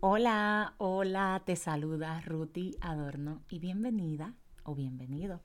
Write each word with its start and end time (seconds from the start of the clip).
Hola, 0.00 0.74
hola, 0.78 1.42
te 1.44 1.56
saluda 1.56 2.20
Ruti 2.20 2.76
Adorno 2.80 3.42
y 3.48 3.58
bienvenida 3.58 4.34
o 4.62 4.74
bienvenido 4.74 5.40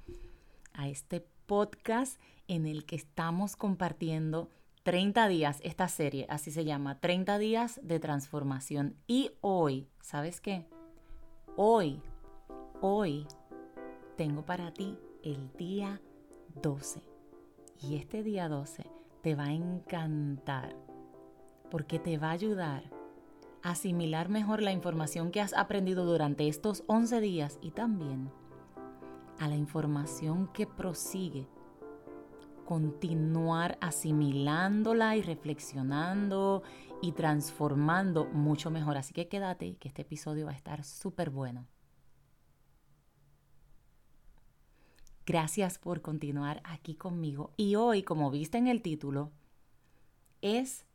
a 0.73 0.87
este 0.87 1.25
podcast 1.45 2.19
en 2.47 2.65
el 2.65 2.85
que 2.85 2.95
estamos 2.95 3.55
compartiendo 3.55 4.49
30 4.83 5.27
días, 5.27 5.59
esta 5.63 5.87
serie, 5.87 6.25
así 6.29 6.51
se 6.51 6.65
llama, 6.65 6.99
30 6.99 7.37
días 7.37 7.79
de 7.83 7.99
transformación. 7.99 8.95
Y 9.07 9.31
hoy, 9.41 9.87
¿sabes 10.01 10.41
qué? 10.41 10.65
Hoy, 11.55 12.01
hoy 12.81 13.27
tengo 14.17 14.43
para 14.43 14.73
ti 14.73 14.97
el 15.23 15.51
día 15.57 16.01
12. 16.61 17.01
Y 17.81 17.95
este 17.95 18.23
día 18.23 18.49
12 18.49 18.83
te 19.21 19.35
va 19.35 19.45
a 19.45 19.53
encantar 19.53 20.75
porque 21.69 21.99
te 21.99 22.17
va 22.17 22.29
a 22.29 22.33
ayudar 22.33 22.98
asimilar 23.63 24.29
mejor 24.29 24.61
la 24.61 24.71
información 24.71 25.31
que 25.31 25.41
has 25.41 25.53
aprendido 25.53 26.05
durante 26.05 26.47
estos 26.47 26.83
11 26.87 27.21
días 27.21 27.59
y 27.61 27.71
también 27.71 28.31
a 29.39 29.47
la 29.47 29.55
información 29.55 30.47
que 30.53 30.67
prosigue. 30.67 31.47
Continuar 32.65 33.77
asimilándola 33.81 35.15
y 35.15 35.21
reflexionando 35.23 36.61
y 37.01 37.13
transformando 37.13 38.25
mucho 38.25 38.69
mejor. 38.69 38.97
Así 38.97 39.13
que 39.13 39.27
quédate, 39.27 39.77
que 39.77 39.87
este 39.87 40.03
episodio 40.03 40.45
va 40.45 40.51
a 40.51 40.55
estar 40.55 40.83
súper 40.83 41.29
bueno. 41.31 41.67
Gracias 45.25 45.77
por 45.77 46.01
continuar 46.01 46.61
aquí 46.63 46.95
conmigo. 46.95 47.53
Y 47.55 47.75
hoy, 47.75 48.03
como 48.03 48.31
viste 48.31 48.57
en 48.57 48.67
el 48.67 48.81
título, 48.81 49.31
es 50.41 50.85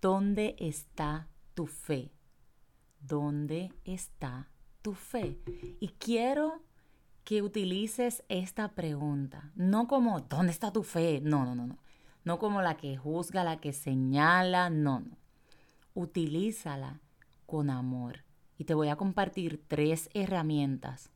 ¿dónde 0.00 0.56
está 0.58 1.31
tu 1.54 1.66
fe? 1.66 2.12
¿Dónde 3.00 3.72
está 3.84 4.50
tu 4.82 4.94
fe? 4.94 5.38
Y 5.80 5.88
quiero 5.88 6.62
que 7.24 7.42
utilices 7.42 8.24
esta 8.28 8.74
pregunta, 8.74 9.52
no 9.54 9.86
como 9.86 10.20
¿dónde 10.20 10.52
está 10.52 10.72
tu 10.72 10.82
fe? 10.82 11.20
No, 11.22 11.44
no, 11.44 11.54
no, 11.54 11.66
no. 11.66 11.78
No 12.24 12.38
como 12.38 12.62
la 12.62 12.76
que 12.76 12.96
juzga, 12.96 13.42
la 13.42 13.60
que 13.60 13.72
señala, 13.72 14.70
no, 14.70 15.00
no. 15.00 15.18
Utilízala 15.94 17.00
con 17.46 17.68
amor. 17.68 18.24
Y 18.58 18.64
te 18.64 18.74
voy 18.74 18.88
a 18.88 18.96
compartir 18.96 19.64
tres 19.66 20.08
herramientas 20.14 21.10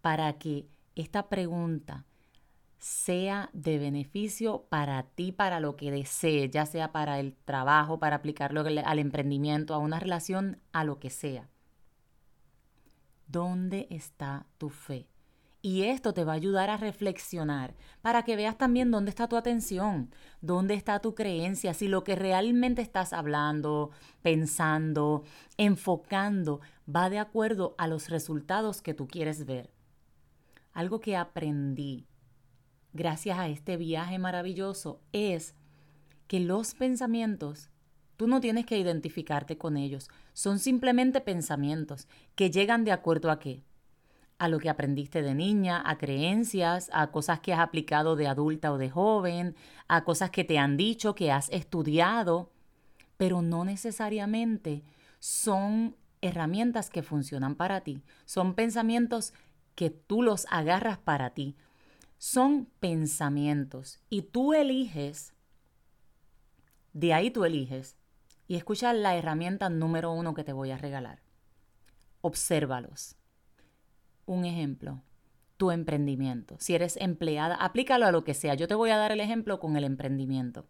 para 0.00 0.38
que 0.38 0.66
esta 0.94 1.28
pregunta 1.28 2.06
sea 2.84 3.48
de 3.54 3.78
beneficio 3.78 4.66
para 4.68 5.04
ti, 5.04 5.32
para 5.32 5.58
lo 5.58 5.74
que 5.74 5.90
desees, 5.90 6.50
ya 6.50 6.66
sea 6.66 6.92
para 6.92 7.18
el 7.18 7.34
trabajo, 7.34 7.98
para 7.98 8.16
aplicarlo 8.16 8.60
al 8.60 8.98
emprendimiento, 8.98 9.72
a 9.72 9.78
una 9.78 9.98
relación, 9.98 10.60
a 10.70 10.84
lo 10.84 10.98
que 10.98 11.08
sea. 11.08 11.48
¿Dónde 13.26 13.86
está 13.88 14.44
tu 14.58 14.68
fe? 14.68 15.08
Y 15.62 15.84
esto 15.84 16.12
te 16.12 16.24
va 16.24 16.32
a 16.32 16.34
ayudar 16.34 16.68
a 16.68 16.76
reflexionar 16.76 17.74
para 18.02 18.22
que 18.22 18.36
veas 18.36 18.58
también 18.58 18.90
dónde 18.90 19.08
está 19.08 19.28
tu 19.28 19.38
atención, 19.38 20.14
dónde 20.42 20.74
está 20.74 20.98
tu 20.98 21.14
creencia, 21.14 21.72
si 21.72 21.88
lo 21.88 22.04
que 22.04 22.16
realmente 22.16 22.82
estás 22.82 23.14
hablando, 23.14 23.92
pensando, 24.20 25.24
enfocando 25.56 26.60
va 26.94 27.08
de 27.08 27.18
acuerdo 27.18 27.74
a 27.78 27.88
los 27.88 28.10
resultados 28.10 28.82
que 28.82 28.92
tú 28.92 29.08
quieres 29.08 29.46
ver. 29.46 29.70
Algo 30.74 31.00
que 31.00 31.16
aprendí 31.16 32.06
gracias 32.94 33.38
a 33.38 33.48
este 33.48 33.76
viaje 33.76 34.18
maravilloso 34.18 35.00
es 35.12 35.54
que 36.26 36.40
los 36.40 36.74
pensamientos, 36.74 37.68
tú 38.16 38.26
no 38.28 38.40
tienes 38.40 38.64
que 38.64 38.78
identificarte 38.78 39.58
con 39.58 39.76
ellos, 39.76 40.08
son 40.32 40.58
simplemente 40.58 41.20
pensamientos 41.20 42.08
que 42.36 42.50
llegan 42.50 42.84
de 42.84 42.92
acuerdo 42.92 43.30
a 43.30 43.40
qué? 43.40 43.62
A 44.38 44.48
lo 44.48 44.58
que 44.58 44.70
aprendiste 44.70 45.22
de 45.22 45.34
niña, 45.34 45.82
a 45.84 45.98
creencias, 45.98 46.88
a 46.92 47.10
cosas 47.10 47.40
que 47.40 47.52
has 47.52 47.60
aplicado 47.60 48.16
de 48.16 48.28
adulta 48.28 48.72
o 48.72 48.78
de 48.78 48.90
joven, 48.90 49.54
a 49.88 50.04
cosas 50.04 50.30
que 50.30 50.44
te 50.44 50.58
han 50.58 50.76
dicho, 50.76 51.14
que 51.14 51.30
has 51.30 51.50
estudiado, 51.50 52.50
pero 53.16 53.42
no 53.42 53.64
necesariamente 53.64 54.82
son 55.18 55.96
herramientas 56.20 56.90
que 56.90 57.02
funcionan 57.02 57.54
para 57.54 57.82
ti, 57.82 58.02
son 58.24 58.54
pensamientos 58.54 59.34
que 59.74 59.90
tú 59.90 60.22
los 60.22 60.46
agarras 60.50 60.98
para 60.98 61.30
ti, 61.30 61.56
son 62.24 62.70
pensamientos 62.80 64.00
y 64.08 64.22
tú 64.22 64.54
eliges, 64.54 65.34
de 66.94 67.12
ahí 67.12 67.30
tú 67.30 67.44
eliges, 67.44 67.98
y 68.48 68.56
escucha 68.56 68.94
la 68.94 69.14
herramienta 69.14 69.68
número 69.68 70.10
uno 70.10 70.32
que 70.32 70.42
te 70.42 70.54
voy 70.54 70.70
a 70.70 70.78
regalar. 70.78 71.20
Obsérvalos. 72.22 73.16
Un 74.24 74.46
ejemplo, 74.46 75.02
tu 75.58 75.70
emprendimiento. 75.70 76.56
Si 76.60 76.74
eres 76.74 76.96
empleada, 76.96 77.56
aplícalo 77.56 78.06
a 78.06 78.12
lo 78.12 78.24
que 78.24 78.32
sea. 78.32 78.54
Yo 78.54 78.68
te 78.68 78.74
voy 78.74 78.88
a 78.88 78.96
dar 78.96 79.12
el 79.12 79.20
ejemplo 79.20 79.60
con 79.60 79.76
el 79.76 79.84
emprendimiento. 79.84 80.66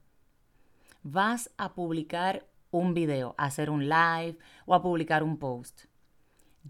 Vas 1.05 1.53
a 1.57 1.75
publicar 1.75 2.49
un 2.73 2.95
video, 2.95 3.37
a 3.39 3.45
hacer 3.45 3.71
un 3.71 3.89
live 3.89 4.39
o 4.67 4.75
a 4.75 4.83
publicar 4.83 5.23
un 5.23 5.39
post 5.39 5.85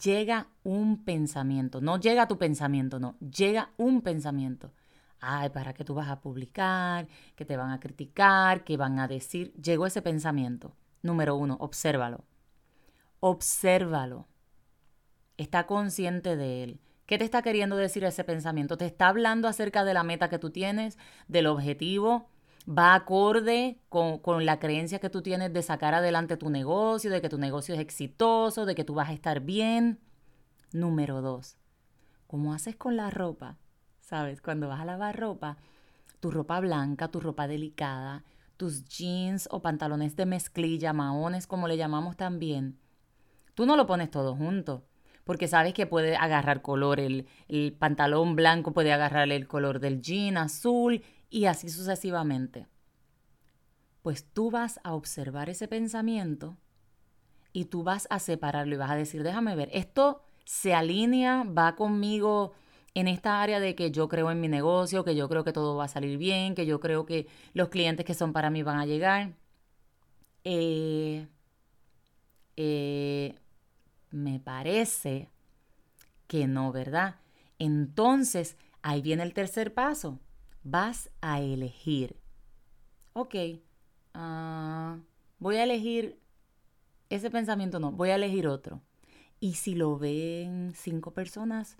llega 0.00 0.48
un 0.62 1.04
pensamiento. 1.04 1.80
No 1.80 1.98
llega 1.98 2.28
tu 2.28 2.38
pensamiento, 2.38 2.98
no. 2.98 3.16
Llega 3.20 3.70
un 3.76 4.02
pensamiento. 4.02 4.72
Ay, 5.20 5.50
¿para 5.50 5.72
qué 5.72 5.84
tú 5.84 5.94
vas 5.94 6.08
a 6.08 6.20
publicar? 6.20 7.08
Que 7.34 7.44
te 7.44 7.56
van 7.56 7.70
a 7.70 7.80
criticar, 7.80 8.64
que 8.64 8.76
van 8.76 8.98
a 8.98 9.08
decir. 9.08 9.52
Llegó 9.54 9.86
ese 9.86 10.02
pensamiento. 10.02 10.76
Número 11.02 11.36
uno, 11.36 11.56
obsérvalo. 11.60 12.24
Obsérvalo. 13.20 14.26
Está 15.36 15.66
consciente 15.66 16.36
de 16.36 16.62
él. 16.64 16.80
¿Qué 17.06 17.18
te 17.18 17.24
está 17.24 17.42
queriendo 17.42 17.76
decir 17.76 18.04
ese 18.04 18.24
pensamiento? 18.24 18.76
¿Te 18.78 18.86
está 18.86 19.08
hablando 19.08 19.48
acerca 19.48 19.84
de 19.84 19.94
la 19.94 20.04
meta 20.04 20.28
que 20.30 20.38
tú 20.38 20.50
tienes, 20.50 20.98
del 21.28 21.46
objetivo? 21.46 22.30
¿Va 22.66 22.94
acorde 22.94 23.78
con, 23.90 24.18
con, 24.18 24.46
la 24.46 24.58
creencia 24.58 24.98
que 24.98 25.10
tú 25.10 25.20
tienes 25.20 25.52
de 25.52 25.62
sacar 25.62 25.92
adelante 25.92 26.38
tu 26.38 26.48
negocio, 26.48 27.10
de 27.10 27.20
que 27.20 27.28
tu 27.28 27.36
negocio 27.36 27.74
es 27.74 27.80
exitoso, 27.80 28.64
de 28.64 28.74
que 28.74 28.84
tú 28.84 28.94
vas 28.94 29.10
a 29.10 29.12
estar 29.12 29.40
bien? 29.40 30.00
Número 30.72 31.20
dos, 31.20 31.58
¿cómo 32.26 32.54
haces 32.54 32.74
con 32.74 32.96
la 32.96 33.10
ropa? 33.10 33.58
¿Sabes? 34.00 34.40
Cuando 34.40 34.68
vas 34.68 34.80
a 34.80 34.86
lavar 34.86 35.18
ropa, 35.18 35.58
tu 36.20 36.30
ropa 36.30 36.58
blanca, 36.60 37.08
tu 37.08 37.20
ropa 37.20 37.46
delicada, 37.46 38.24
tus 38.56 38.86
jeans 38.86 39.46
o 39.50 39.60
pantalones 39.60 40.16
de 40.16 40.24
mezclilla, 40.24 40.94
maones 40.94 41.46
como 41.46 41.68
le 41.68 41.76
llamamos 41.76 42.16
también, 42.16 42.78
tú 43.54 43.66
no 43.66 43.76
lo 43.76 43.86
pones 43.86 44.10
todo 44.10 44.34
junto 44.34 44.84
porque 45.24 45.48
sabes 45.48 45.72
que 45.72 45.86
puede 45.86 46.16
agarrar 46.16 46.62
color, 46.62 47.00
el, 47.00 47.26
el, 47.48 47.72
pantalón 47.72 48.36
blanco 48.36 48.72
puede 48.72 48.92
agarrar 48.92 49.30
el 49.30 49.48
color 49.48 49.80
del 49.80 50.02
jean 50.02 50.36
azul 50.36 51.02
y 51.34 51.46
así 51.46 51.68
sucesivamente. 51.68 52.68
Pues 54.02 54.24
tú 54.24 54.52
vas 54.52 54.78
a 54.84 54.94
observar 54.94 55.50
ese 55.50 55.66
pensamiento 55.66 56.56
y 57.52 57.64
tú 57.64 57.82
vas 57.82 58.06
a 58.08 58.20
separarlo 58.20 58.76
y 58.76 58.78
vas 58.78 58.92
a 58.92 58.94
decir, 58.94 59.24
déjame 59.24 59.56
ver, 59.56 59.68
esto 59.72 60.22
se 60.44 60.74
alinea, 60.74 61.42
va 61.42 61.74
conmigo 61.74 62.52
en 62.94 63.08
esta 63.08 63.42
área 63.42 63.58
de 63.58 63.74
que 63.74 63.90
yo 63.90 64.06
creo 64.06 64.30
en 64.30 64.40
mi 64.40 64.46
negocio, 64.46 65.02
que 65.02 65.16
yo 65.16 65.28
creo 65.28 65.42
que 65.42 65.52
todo 65.52 65.74
va 65.74 65.86
a 65.86 65.88
salir 65.88 66.18
bien, 66.18 66.54
que 66.54 66.66
yo 66.66 66.78
creo 66.78 67.04
que 67.04 67.26
los 67.52 67.68
clientes 67.68 68.06
que 68.06 68.14
son 68.14 68.32
para 68.32 68.50
mí 68.50 68.62
van 68.62 68.78
a 68.78 68.86
llegar. 68.86 69.32
Eh, 70.44 71.26
eh, 72.56 73.34
me 74.12 74.38
parece 74.38 75.30
que 76.28 76.46
no, 76.46 76.70
¿verdad? 76.70 77.16
Entonces, 77.58 78.56
ahí 78.82 79.02
viene 79.02 79.24
el 79.24 79.34
tercer 79.34 79.74
paso 79.74 80.20
vas 80.64 81.10
a 81.20 81.40
elegir. 81.40 82.16
Ok, 83.12 83.34
ah, 84.14 84.98
voy 85.38 85.56
a 85.56 85.64
elegir 85.64 86.18
ese 87.10 87.30
pensamiento, 87.30 87.78
no, 87.78 87.92
voy 87.92 88.10
a 88.10 88.16
elegir 88.16 88.48
otro. 88.48 88.80
Y 89.38 89.54
si 89.54 89.74
lo 89.74 89.98
ven 89.98 90.72
cinco 90.74 91.12
personas 91.12 91.76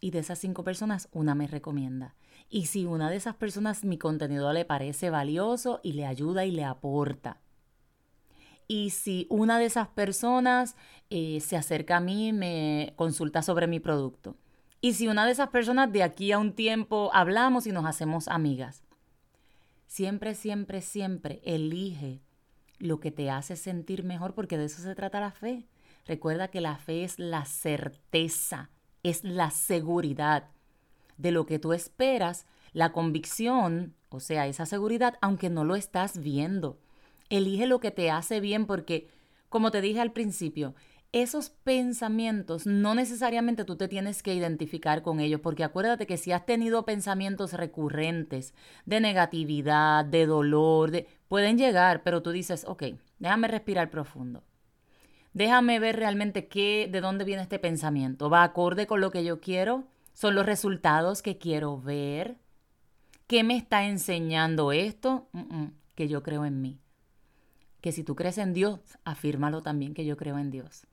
y 0.00 0.10
de 0.10 0.20
esas 0.20 0.38
cinco 0.38 0.62
personas 0.62 1.08
una 1.12 1.34
me 1.34 1.46
recomienda. 1.46 2.14
Y 2.48 2.66
si 2.66 2.84
una 2.84 3.10
de 3.10 3.16
esas 3.16 3.34
personas 3.34 3.84
mi 3.84 3.98
contenido 3.98 4.52
le 4.52 4.64
parece 4.64 5.10
valioso 5.10 5.80
y 5.82 5.94
le 5.94 6.06
ayuda 6.06 6.44
y 6.44 6.50
le 6.52 6.64
aporta. 6.64 7.40
Y 8.68 8.90
si 8.90 9.26
una 9.30 9.58
de 9.58 9.64
esas 9.64 9.88
personas 9.88 10.76
eh, 11.08 11.40
se 11.40 11.56
acerca 11.56 11.96
a 11.96 12.00
mí 12.00 12.32
me 12.32 12.92
consulta 12.96 13.42
sobre 13.42 13.66
mi 13.66 13.80
producto. 13.80 14.36
Y 14.86 14.92
si 14.92 15.08
una 15.08 15.26
de 15.26 15.32
esas 15.32 15.48
personas 15.48 15.92
de 15.92 16.04
aquí 16.04 16.30
a 16.30 16.38
un 16.38 16.52
tiempo 16.52 17.10
hablamos 17.12 17.66
y 17.66 17.72
nos 17.72 17.86
hacemos 17.86 18.28
amigas, 18.28 18.84
siempre, 19.88 20.36
siempre, 20.36 20.80
siempre 20.80 21.40
elige 21.44 22.20
lo 22.78 23.00
que 23.00 23.10
te 23.10 23.28
hace 23.28 23.56
sentir 23.56 24.04
mejor 24.04 24.32
porque 24.32 24.56
de 24.56 24.66
eso 24.66 24.80
se 24.80 24.94
trata 24.94 25.18
la 25.18 25.32
fe. 25.32 25.66
Recuerda 26.06 26.52
que 26.52 26.60
la 26.60 26.76
fe 26.76 27.02
es 27.02 27.18
la 27.18 27.46
certeza, 27.46 28.70
es 29.02 29.24
la 29.24 29.50
seguridad 29.50 30.50
de 31.16 31.32
lo 31.32 31.46
que 31.46 31.58
tú 31.58 31.72
esperas, 31.72 32.46
la 32.72 32.92
convicción, 32.92 33.96
o 34.08 34.20
sea, 34.20 34.46
esa 34.46 34.66
seguridad, 34.66 35.18
aunque 35.20 35.50
no 35.50 35.64
lo 35.64 35.74
estás 35.74 36.18
viendo. 36.18 36.78
Elige 37.28 37.66
lo 37.66 37.80
que 37.80 37.90
te 37.90 38.12
hace 38.12 38.38
bien 38.38 38.66
porque, 38.66 39.08
como 39.48 39.72
te 39.72 39.80
dije 39.80 39.98
al 39.98 40.12
principio, 40.12 40.76
esos 41.22 41.48
pensamientos 41.48 42.66
no 42.66 42.94
necesariamente 42.94 43.64
tú 43.64 43.76
te 43.76 43.88
tienes 43.88 44.22
que 44.22 44.34
identificar 44.34 45.02
con 45.02 45.20
ellos, 45.20 45.40
porque 45.40 45.64
acuérdate 45.64 46.06
que 46.06 46.18
si 46.18 46.32
has 46.32 46.44
tenido 46.44 46.84
pensamientos 46.84 47.54
recurrentes 47.54 48.52
de 48.84 49.00
negatividad, 49.00 50.04
de 50.04 50.26
dolor, 50.26 50.90
de, 50.90 51.08
pueden 51.28 51.56
llegar, 51.56 52.02
pero 52.02 52.22
tú 52.22 52.32
dices, 52.32 52.64
ok, 52.66 52.84
déjame 53.18 53.48
respirar 53.48 53.88
profundo. 53.88 54.44
Déjame 55.32 55.78
ver 55.78 55.96
realmente 55.96 56.48
qué, 56.48 56.88
de 56.90 57.00
dónde 57.00 57.24
viene 57.24 57.42
este 57.42 57.58
pensamiento. 57.58 58.28
¿Va 58.28 58.42
acorde 58.42 58.86
con 58.86 59.00
lo 59.00 59.10
que 59.10 59.24
yo 59.24 59.40
quiero? 59.40 59.84
¿Son 60.12 60.34
los 60.34 60.44
resultados 60.44 61.22
que 61.22 61.38
quiero 61.38 61.80
ver? 61.80 62.36
¿Qué 63.26 63.42
me 63.42 63.56
está 63.56 63.84
enseñando 63.84 64.72
esto? 64.72 65.28
que 65.94 66.08
yo 66.08 66.22
creo 66.22 66.44
en 66.44 66.60
mí. 66.60 66.78
Que 67.80 67.90
si 67.90 68.04
tú 68.04 68.16
crees 68.16 68.36
en 68.36 68.52
Dios, 68.52 68.80
afírmalo 69.04 69.62
también 69.62 69.94
que 69.94 70.04
yo 70.04 70.18
creo 70.18 70.36
en 70.36 70.50
Dios 70.50 70.86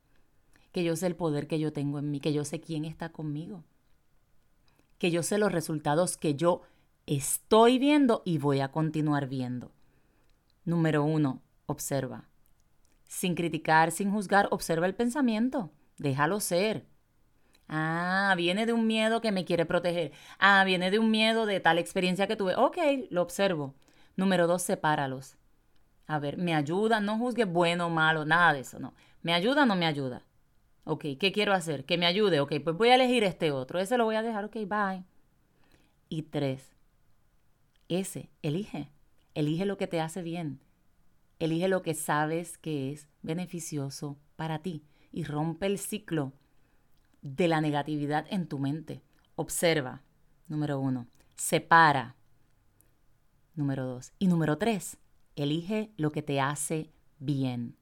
que 0.73 0.83
yo 0.83 0.97
sé 0.97 1.07
el 1.07 1.15
poder 1.15 1.47
que 1.47 1.59
yo 1.59 1.71
tengo 1.71 1.99
en 1.99 2.11
mí, 2.11 2.19
que 2.19 2.33
yo 2.33 2.43
sé 2.43 2.59
quién 2.59 2.83
está 2.83 3.09
conmigo, 3.09 3.63
que 4.97 5.11
yo 5.11 5.23
sé 5.23 5.37
los 5.37 5.51
resultados 5.51 6.17
que 6.17 6.35
yo 6.35 6.63
estoy 7.05 7.79
viendo 7.79 8.23
y 8.25 8.39
voy 8.39 8.59
a 8.59 8.71
continuar 8.71 9.27
viendo. 9.27 9.71
Número 10.65 11.03
uno, 11.03 11.41
observa. 11.67 12.27
Sin 13.07 13.35
criticar, 13.35 13.91
sin 13.91 14.11
juzgar, 14.11 14.47
observa 14.49 14.87
el 14.87 14.95
pensamiento. 14.95 15.71
Déjalo 15.97 16.39
ser. 16.39 16.87
Ah, 17.67 18.33
viene 18.35 18.65
de 18.65 18.73
un 18.73 18.87
miedo 18.87 19.21
que 19.21 19.31
me 19.31 19.45
quiere 19.45 19.65
proteger. 19.65 20.11
Ah, 20.39 20.63
viene 20.65 20.89
de 20.89 20.99
un 20.99 21.11
miedo 21.11 21.45
de 21.45 21.59
tal 21.59 21.77
experiencia 21.77 22.27
que 22.27 22.35
tuve. 22.35 22.55
Ok, 22.55 22.77
lo 23.09 23.21
observo. 23.21 23.75
Número 24.15 24.47
dos, 24.47 24.63
sepáralos. 24.63 25.37
A 26.07 26.17
ver, 26.19 26.37
¿me 26.37 26.55
ayuda? 26.55 26.99
No 26.99 27.17
juzgue 27.17 27.45
bueno 27.45 27.87
o 27.87 27.89
malo, 27.89 28.25
nada 28.25 28.53
de 28.53 28.61
eso, 28.61 28.79
no. 28.79 28.93
¿Me 29.21 29.33
ayuda 29.33 29.63
o 29.63 29.65
no 29.65 29.75
me 29.75 29.85
ayuda? 29.85 30.23
Ok, 30.85 31.05
¿qué 31.19 31.31
quiero 31.31 31.53
hacer? 31.53 31.85
Que 31.85 31.97
me 31.97 32.05
ayude. 32.05 32.39
Ok, 32.39 32.53
pues 32.63 32.75
voy 32.75 32.89
a 32.89 32.95
elegir 32.95 33.23
este 33.23 33.51
otro. 33.51 33.79
Ese 33.79 33.97
lo 33.97 34.05
voy 34.05 34.15
a 34.15 34.21
dejar. 34.21 34.45
Ok, 34.45 34.55
bye. 34.67 35.05
Y 36.09 36.23
tres, 36.23 36.73
ese, 37.87 38.29
elige. 38.41 38.89
Elige 39.33 39.65
lo 39.65 39.77
que 39.77 39.87
te 39.87 40.01
hace 40.01 40.21
bien. 40.21 40.59
Elige 41.39 41.67
lo 41.67 41.81
que 41.81 41.93
sabes 41.93 42.57
que 42.57 42.91
es 42.91 43.07
beneficioso 43.21 44.17
para 44.35 44.59
ti 44.59 44.83
y 45.11 45.23
rompe 45.23 45.65
el 45.65 45.77
ciclo 45.77 46.33
de 47.21 47.47
la 47.47 47.61
negatividad 47.61 48.25
en 48.29 48.47
tu 48.47 48.59
mente. 48.59 49.01
Observa, 49.35 50.03
número 50.47 50.79
uno. 50.79 51.07
Separa, 51.35 52.15
número 53.55 53.85
dos. 53.85 54.13
Y 54.19 54.27
número 54.27 54.57
tres, 54.57 54.97
elige 55.35 55.91
lo 55.97 56.11
que 56.11 56.21
te 56.21 56.39
hace 56.39 56.91
bien. 57.19 57.75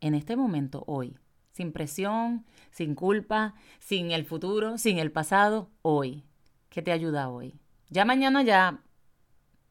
En 0.00 0.14
este 0.14 0.36
momento, 0.36 0.84
hoy, 0.86 1.18
sin 1.58 1.72
presión, 1.72 2.46
sin 2.70 2.94
culpa, 2.94 3.56
sin 3.80 4.12
el 4.12 4.24
futuro, 4.24 4.78
sin 4.78 5.00
el 5.00 5.10
pasado, 5.10 5.68
hoy. 5.82 6.24
¿Qué 6.68 6.82
te 6.82 6.92
ayuda 6.92 7.30
hoy? 7.30 7.58
Ya 7.90 8.04
mañana 8.04 8.44
ya, 8.44 8.78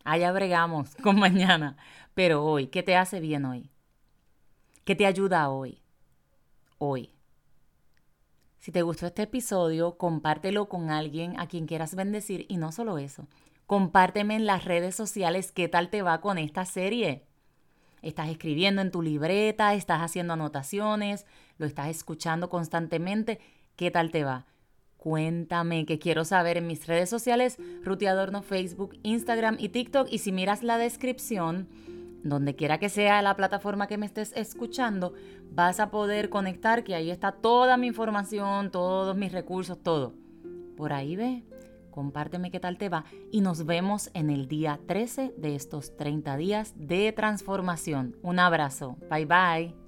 allá 0.04 0.34
bregamos 0.34 0.96
con 1.02 1.18
mañana, 1.18 1.78
pero 2.14 2.44
hoy, 2.44 2.68
¿qué 2.68 2.84
te 2.84 2.98
hace 2.98 3.22
bien 3.22 3.46
hoy? 3.46 3.72
¿Qué 4.84 4.98
te 4.98 5.06
ayuda 5.06 5.50
hoy? 5.50 5.82
Hoy. 6.78 7.14
Si 8.60 8.74
te 8.74 8.82
gustó 8.82 9.06
este 9.06 9.22
episodio, 9.22 9.98
compártelo 9.98 10.68
con 10.68 10.90
alguien 10.90 11.40
a 11.40 11.48
quien 11.48 11.68
quieras 11.68 11.96
bendecir 11.96 12.46
y 12.50 12.58
no 12.58 12.74
solo 12.74 12.98
eso, 12.98 13.30
compárteme 13.66 14.36
en 14.36 14.46
las 14.46 14.66
redes 14.66 14.94
sociales 14.94 15.54
qué 15.54 15.70
tal 15.70 15.90
te 15.90 16.02
va 16.02 16.20
con 16.20 16.38
esta 16.38 16.66
serie. 16.66 17.27
Estás 18.08 18.30
escribiendo 18.30 18.82
en 18.82 18.90
tu 18.90 19.02
libreta, 19.02 19.74
estás 19.74 20.00
haciendo 20.00 20.32
anotaciones, 20.32 21.26
lo 21.58 21.66
estás 21.66 21.90
escuchando 21.90 22.48
constantemente. 22.48 23.42
¿Qué 23.76 23.92
tal 23.92 24.12
te 24.12 24.24
va? 24.24 24.46
Cuéntame, 24.96 25.86
que 25.86 26.00
quiero 26.00 26.24
saber 26.24 26.56
en 26.56 26.68
mis 26.68 26.88
redes 26.88 27.10
sociales, 27.10 27.58
Rutiadorno, 27.84 28.44
Facebook, 28.44 28.98
Instagram 29.04 29.58
y 29.60 29.68
TikTok. 29.68 30.08
Y 30.10 30.20
si 30.20 30.32
miras 30.32 30.64
la 30.64 30.78
descripción, 30.78 31.68
donde 32.24 32.56
quiera 32.56 32.78
que 32.78 32.88
sea 32.88 33.22
la 33.22 33.36
plataforma 33.36 33.88
que 33.88 33.98
me 33.98 34.06
estés 34.06 34.32
escuchando, 34.38 35.14
vas 35.52 35.82
a 35.82 35.92
poder 35.92 36.30
conectar, 36.30 36.86
que 36.86 36.96
ahí 36.96 37.12
está 37.12 37.34
toda 37.34 37.76
mi 37.76 37.88
información, 37.88 38.72
todos 38.72 39.18
mis 39.18 39.34
recursos, 39.34 39.84
todo. 39.84 40.14
Por 40.78 40.94
ahí 40.94 41.18
ve, 41.18 41.44
compárteme 41.98 42.52
qué 42.52 42.60
tal 42.60 42.78
te 42.78 42.90
va 42.90 43.06
y 43.32 43.42
nos 43.42 43.66
vemos 43.66 44.12
en 44.14 44.30
el 44.30 44.48
día 44.48 44.80
13 44.86 45.34
de 45.36 45.56
estos 45.56 45.98
30 45.98 46.38
días 46.38 46.74
de 46.76 47.12
transformación. 47.12 48.16
Un 48.22 48.38
abrazo, 48.38 48.98
bye 49.10 49.26
bye. 49.26 49.87